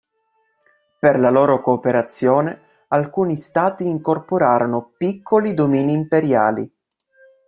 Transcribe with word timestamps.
Per 0.99 1.19
la 1.19 1.29
loro 1.29 1.61
cooperazione, 1.61 2.59
alcuni 2.87 3.37
stati 3.37 3.85
incorporarono 3.85 4.93
piccoli 4.97 5.53
domini 5.53 5.93
imperiali. 5.93 6.75